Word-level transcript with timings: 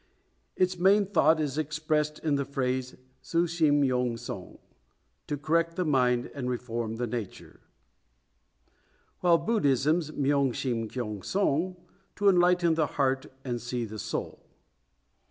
Its 0.55 0.79
main 0.79 1.05
thought 1.05 1.39
is 1.39 1.59
expressed 1.59 2.17
in 2.17 2.33
the 2.33 2.43
phrase 2.43 2.95
su 3.21 3.45
sim 3.45 3.83
yon 3.83 4.17
song, 4.17 4.57
"to 5.27 5.37
correct 5.37 5.75
the 5.75 5.85
mind 5.85 6.31
and 6.33 6.49
reform 6.49 6.95
the 6.95 7.05
nature"; 7.05 7.59
while 9.19 9.37
Buddhism's 9.37 10.09
is 10.09 10.15
myong 10.15 10.55
sim 10.55 10.87
kyon 10.89 11.21
song, 11.21 11.75
"to 12.15 12.29
enlighten 12.29 12.73
the 12.73 12.87
heart 12.97 13.27
and 13.45 13.61
see 13.61 13.85
the 13.85 13.99
soul." 13.99 14.41